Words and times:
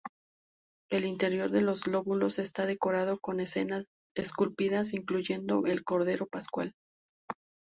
El 0.89 1.05
interior 1.05 1.51
de 1.51 1.61
los 1.61 1.85
lóbulos 1.85 2.39
está 2.39 2.65
decorado 2.65 3.19
con 3.19 3.39
escenas 3.39 3.85
esculpidas, 4.15 4.93
incluyendo 4.93 5.67
el 5.67 5.83
cordero 5.83 6.25
pascual. 6.25 6.73